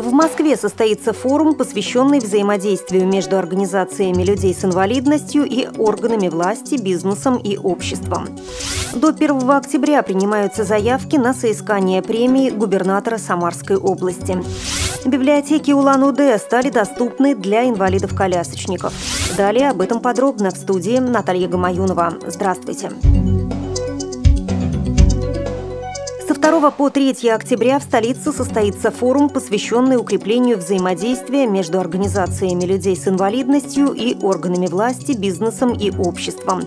В 0.00 0.12
Москве 0.12 0.56
состоится 0.56 1.12
форум, 1.12 1.54
посвященный 1.54 2.20
взаимодействию 2.20 3.04
между 3.04 3.36
организациями 3.36 4.22
людей 4.22 4.54
с 4.54 4.64
инвалидностью 4.64 5.44
и 5.44 5.66
органами 5.76 6.28
власти, 6.28 6.76
бизнесом 6.76 7.36
и 7.36 7.56
обществом. 7.56 8.28
До 8.94 9.08
1 9.08 9.50
октября 9.50 10.04
принимаются 10.04 10.62
заявки 10.62 11.16
на 11.16 11.34
соискание 11.34 12.00
премии 12.00 12.50
губернатора 12.50 13.18
Самарской 13.18 13.76
области. 13.76 14.40
Библиотеки 15.04 15.72
Улан-Удэ 15.72 16.38
стали 16.38 16.70
доступны 16.70 17.34
для 17.34 17.68
инвалидов-колясочников. 17.68 18.92
Далее 19.36 19.70
об 19.70 19.80
этом 19.80 19.98
подробно 19.98 20.50
в 20.50 20.56
студии 20.56 20.98
Наталья 20.98 21.48
Гамаюнова. 21.48 22.14
Здравствуйте. 22.28 22.90
Здравствуйте. 22.90 23.47
2 26.50 26.70
по 26.70 26.88
3 26.88 27.28
октября 27.28 27.78
в 27.78 27.82
столице 27.82 28.32
состоится 28.32 28.90
форум, 28.90 29.28
посвященный 29.28 29.98
укреплению 29.98 30.56
взаимодействия 30.56 31.46
между 31.46 31.78
организациями 31.78 32.64
людей 32.64 32.96
с 32.96 33.06
инвалидностью 33.06 33.92
и 33.92 34.16
органами 34.22 34.66
власти, 34.66 35.12
бизнесом 35.12 35.74
и 35.74 35.90
обществом. 35.90 36.62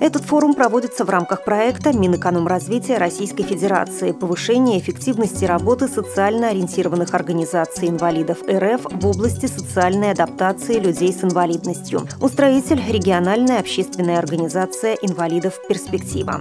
Этот 0.00 0.22
форум 0.22 0.54
проводится 0.54 1.04
в 1.04 1.10
рамках 1.10 1.44
проекта 1.44 1.92
Минэкономразвития 1.92 2.98
Российской 2.98 3.42
Федерации 3.42 4.12
«Повышение 4.12 4.80
эффективности 4.80 5.44
работы 5.44 5.86
социально 5.86 6.48
ориентированных 6.48 7.12
организаций 7.12 7.90
инвалидов 7.90 8.38
РФ 8.50 8.86
в 8.90 9.06
области 9.06 9.44
социальной 9.44 10.12
адаптации 10.12 10.78
людей 10.78 11.12
с 11.12 11.22
инвалидностью». 11.22 12.08
Устроитель– 12.22 12.82
региональная 12.88 13.60
общественная 13.60 14.18
организация 14.18 14.94
инвалидов 14.94 15.60
«Перспектива». 15.68 16.40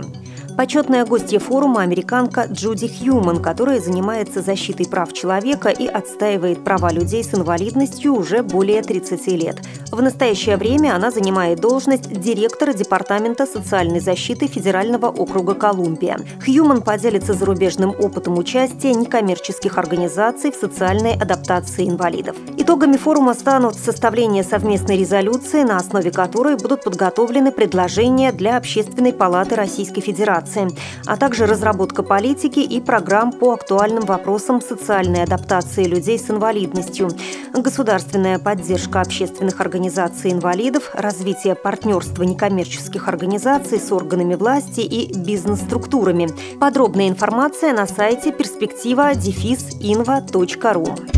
Почетная 0.57 1.05
гостья 1.05 1.39
форума– 1.39 1.81
американка 1.83 2.47
Джуди 2.49 2.87
Хьюман, 2.87 3.41
которая 3.41 3.81
занимается 3.81 4.41
защитой 4.41 4.87
прав 4.87 5.11
человека 5.11 5.67
и 5.67 5.85
отстаивает 5.85 6.63
права 6.63 6.93
людей 6.93 7.25
с 7.25 7.33
инвалидностью 7.33 8.13
уже 8.13 8.41
более 8.41 8.81
30 8.81 9.27
лет. 9.27 9.57
В 9.91 10.01
настоящее 10.01 10.55
время 10.55 10.95
она 10.95 11.11
занимает 11.11 11.59
должность 11.59 12.09
директора 12.09 12.71
Департамента 12.71 13.45
социальной 13.45 13.99
защиты 13.99 14.47
Федерального 14.47 15.07
округа 15.07 15.55
Колумбия. 15.55 16.17
Хьюман 16.45 16.83
поделится 16.83 17.33
зарубежным 17.33 17.89
опытом 17.89 18.37
участия 18.37 18.93
некоммерческих 18.93 19.77
организаций 19.77 20.51
в 20.51 20.55
социальной 20.55 21.15
адаптации 21.15 21.89
инвалидов. 21.89 22.37
Итогами 22.65 22.97
форума 22.97 23.35
станут 23.35 23.75
составление 23.75 24.43
совместной 24.43 24.97
резолюции, 24.97 25.61
на 25.61 25.77
основе 25.77 26.09
которой 26.09 26.57
будут 26.57 26.83
подготовлены 26.83 27.51
предложения 27.51 28.31
для 28.31 28.57
Общественной 28.57 29.13
палаты 29.13 29.53
Российской 29.53 30.01
Федерации 30.01 30.69
а 31.05 31.15
также 31.15 31.45
разработка 31.45 32.01
политики 32.01 32.57
и 32.57 32.81
программ 32.81 33.31
по 33.31 33.53
актуальным 33.53 34.05
вопросам 34.05 34.61
социальной 34.61 35.21
адаптации 35.21 35.83
людей 35.83 36.17
с 36.17 36.31
инвалидностью, 36.31 37.11
государственная 37.53 38.39
поддержка 38.39 39.01
общественных 39.01 39.61
организаций 39.61 40.31
инвалидов, 40.31 40.89
развитие 40.95 41.53
партнерства 41.53 42.23
некоммерческих 42.23 43.07
организаций 43.07 43.79
с 43.79 43.91
органами 43.91 44.33
власти 44.33 44.79
и 44.79 45.15
бизнес-структурами. 45.15 46.29
Подробная 46.59 47.09
информация 47.09 47.73
на 47.73 47.85
сайте 47.85 48.31
перспектива-инва.ру. 48.31 51.14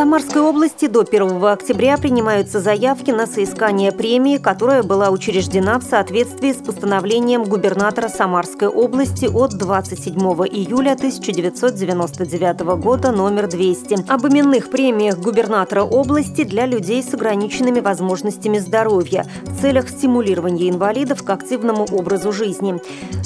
Самарской 0.00 0.40
области 0.40 0.86
до 0.86 1.00
1 1.00 1.44
октября 1.44 1.98
принимаются 1.98 2.58
заявки 2.58 3.10
на 3.10 3.26
соискание 3.26 3.92
премии, 3.92 4.38
которая 4.38 4.82
была 4.82 5.10
учреждена 5.10 5.78
в 5.78 5.82
соответствии 5.82 6.54
с 6.54 6.56
постановлением 6.56 7.44
губернатора 7.44 8.08
Самарской 8.08 8.68
области 8.68 9.26
от 9.26 9.58
27 9.58 10.16
июля 10.18 10.92
1999 10.92 12.60
года 12.82 13.12
номер 13.12 13.46
200 13.46 14.10
об 14.10 14.26
именных 14.26 14.70
премиях 14.70 15.18
губернатора 15.18 15.82
области 15.82 16.44
для 16.44 16.64
людей 16.64 17.02
с 17.02 17.12
ограниченными 17.12 17.80
возможностями 17.80 18.56
здоровья 18.56 19.26
в 19.42 19.60
целях 19.60 19.90
стимулирования 19.90 20.70
инвалидов 20.70 21.22
к 21.22 21.28
активному 21.28 21.84
образу 21.92 22.32
жизни. 22.32 22.80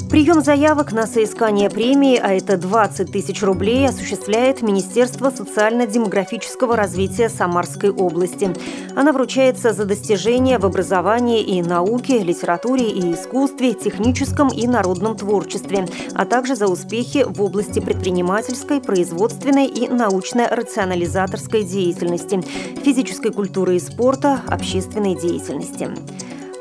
Прием 0.09 0.41
заявок 0.43 0.91
на 0.93 1.07
соискание 1.07 1.69
премии, 1.69 2.19
а 2.21 2.33
это 2.33 2.57
20 2.57 3.11
тысяч 3.11 3.41
рублей, 3.41 3.87
осуществляет 3.87 4.61
Министерство 4.61 5.31
социально-демографического 5.31 6.75
развития 6.75 7.27
Самарской 7.27 7.89
области. 7.89 8.53
Она 8.95 9.11
вручается 9.11 9.73
за 9.73 9.85
достижения 9.85 10.59
в 10.59 10.65
образовании 10.65 11.41
и 11.41 11.61
науке, 11.61 12.19
литературе 12.19 12.89
и 12.89 13.13
искусстве, 13.13 13.73
техническом 13.73 14.49
и 14.49 14.67
народном 14.67 15.17
творчестве, 15.17 15.87
а 16.13 16.25
также 16.25 16.55
за 16.55 16.67
успехи 16.67 17.25
в 17.27 17.41
области 17.41 17.79
предпринимательской, 17.79 18.79
производственной 18.79 19.65
и 19.65 19.87
научно-рационализаторской 19.87 21.63
деятельности, 21.63 22.41
физической 22.83 23.31
культуры 23.31 23.77
и 23.77 23.79
спорта, 23.79 24.41
общественной 24.47 25.15
деятельности. 25.19 25.89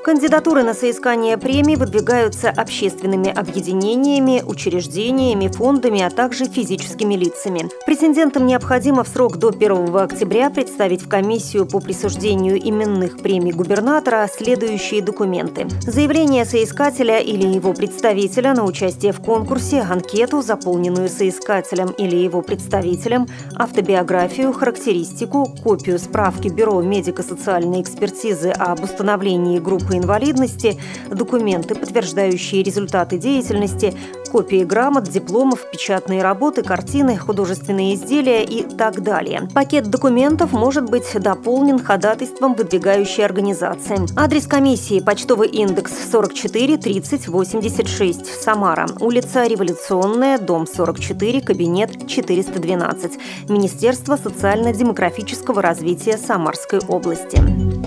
Кандидатуры 0.04 0.64
на 0.64 0.74
соискание 0.74 1.38
премии 1.38 1.76
выдвигаются 1.76 2.50
общественными 2.50 3.30
объединениями, 3.30 4.42
учреждениями, 4.46 5.48
фондами, 5.48 6.02
а 6.02 6.10
также 6.10 6.44
физическими 6.44 7.14
лицами. 7.14 7.70
Претендентам 7.86 8.46
необходимо 8.46 9.02
в 9.02 9.08
срок 9.08 9.38
до 9.38 9.48
1 9.48 9.96
октября 9.96 10.50
представить 10.50 11.00
в 11.00 11.08
комиссию 11.08 11.64
по 11.64 11.80
присуждению 11.80 12.58
именных 12.58 13.16
премий 13.16 13.52
губернатора 13.52 14.28
следующие 14.30 15.00
документы. 15.00 15.68
Заявление 15.80 16.44
соискателя 16.44 17.18
или 17.18 17.46
его 17.46 17.72
представителя 17.72 18.52
на 18.52 18.64
участие 18.66 19.12
в 19.12 19.22
конкурсе, 19.22 19.80
анкету, 19.80 20.42
заполненную 20.42 21.08
соискателем 21.08 21.88
или 21.96 22.16
его 22.16 22.42
представителем, 22.42 23.26
автобиографию, 23.56 24.52
характеристику, 24.52 25.46
копию 25.64 25.98
справки 25.98 26.48
Бюро 26.48 26.82
медико-социальной 26.82 27.80
экспертизы 27.80 28.50
об 28.50 28.84
установлении 28.84 29.58
группы 29.58 29.93
инвалидности, 29.98 30.78
документы, 31.10 31.74
подтверждающие 31.74 32.62
результаты 32.62 33.18
деятельности, 33.18 33.94
копии 34.34 34.64
грамот, 34.64 35.04
дипломов, 35.04 35.60
печатные 35.70 36.20
работы, 36.20 36.64
картины, 36.64 37.16
художественные 37.16 37.94
изделия 37.94 38.42
и 38.42 38.64
так 38.64 39.00
далее. 39.00 39.48
Пакет 39.54 39.88
документов 39.88 40.52
может 40.52 40.90
быть 40.90 41.06
дополнен 41.14 41.78
ходатайством 41.78 42.54
выдвигающей 42.54 43.24
организации. 43.24 43.96
Адрес 44.16 44.48
комиссии– 44.48 44.98
почтовый 45.06 45.48
индекс 45.48 45.92
44 46.10 46.78
30 46.78 47.28
86, 47.28 48.26
Самара, 48.26 48.88
улица 48.98 49.46
Революционная, 49.46 50.38
дом 50.38 50.66
44, 50.66 51.40
кабинет 51.40 52.08
412, 52.08 53.12
Министерство 53.48 54.16
социально-демографического 54.16 55.62
развития 55.62 56.18
Самарской 56.18 56.80
области. 56.88 57.83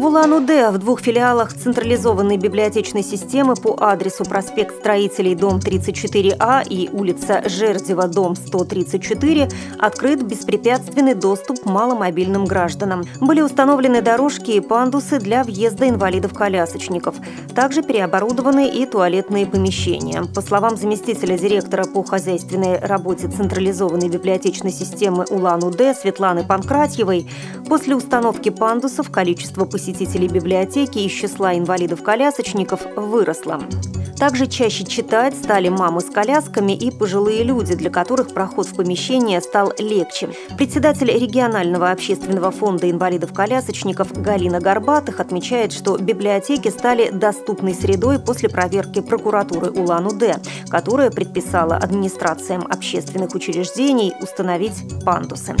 В 0.00 0.06
Улан-Удэ 0.06 0.70
в 0.70 0.78
двух 0.78 1.02
филиалах 1.02 1.52
централизованной 1.52 2.38
библиотечной 2.38 3.02
системы 3.02 3.54
по 3.54 3.76
адресу 3.78 4.24
проспект 4.24 4.78
Строителей, 4.78 5.34
дом 5.34 5.58
34А 5.58 6.66
и 6.66 6.88
улица 6.90 7.42
Жердева, 7.46 8.08
дом 8.08 8.34
134 8.34 9.50
открыт 9.78 10.22
беспрепятственный 10.22 11.12
доступ 11.12 11.66
маломобильным 11.66 12.46
гражданам. 12.46 13.04
Были 13.20 13.42
установлены 13.42 14.00
дорожки 14.00 14.52
и 14.52 14.60
пандусы 14.60 15.18
для 15.18 15.44
въезда 15.44 15.90
инвалидов-колясочников. 15.90 17.16
Также 17.54 17.82
переоборудованы 17.82 18.70
и 18.70 18.86
туалетные 18.86 19.44
помещения. 19.44 20.22
По 20.34 20.40
словам 20.40 20.78
заместителя 20.78 21.36
директора 21.36 21.84
по 21.84 22.02
хозяйственной 22.04 22.78
работе 22.78 23.28
централизованной 23.28 24.08
библиотечной 24.08 24.72
системы 24.72 25.26
Улан-Удэ 25.28 25.92
Светланы 25.92 26.42
Панкратьевой, 26.42 27.30
после 27.68 27.94
установки 27.94 28.48
пандусов 28.48 29.10
количество 29.10 29.66
посетителей 29.66 29.89
посетителей 29.90 30.28
библиотеки 30.28 30.98
из 30.98 31.10
числа 31.10 31.56
инвалидов-колясочников 31.58 32.80
выросло. 32.96 33.60
Также 34.16 34.46
чаще 34.46 34.84
читать 34.84 35.34
стали 35.34 35.68
мамы 35.68 36.00
с 36.00 36.04
колясками 36.04 36.72
и 36.72 36.90
пожилые 36.90 37.42
люди, 37.42 37.74
для 37.74 37.90
которых 37.90 38.32
проход 38.32 38.66
в 38.66 38.76
помещение 38.76 39.40
стал 39.40 39.72
легче. 39.78 40.28
Председатель 40.56 41.10
регионального 41.10 41.90
общественного 41.90 42.50
фонда 42.52 42.88
инвалидов-колясочников 42.88 44.12
Галина 44.12 44.60
Горбатых 44.60 45.18
отмечает, 45.18 45.72
что 45.72 45.96
библиотеки 45.96 46.68
стали 46.68 47.10
доступной 47.10 47.74
средой 47.74 48.20
после 48.20 48.48
проверки 48.48 49.00
прокуратуры 49.00 49.70
Улан-Удэ, 49.70 50.36
которая 50.68 51.10
предписала 51.10 51.76
администрациям 51.76 52.64
общественных 52.70 53.34
учреждений 53.34 54.12
установить 54.20 55.04
пандусы. 55.04 55.56